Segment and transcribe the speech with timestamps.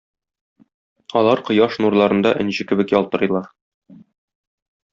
[1.21, 3.47] Алар кояш нурларында энҗе кебек ялтырыйлар.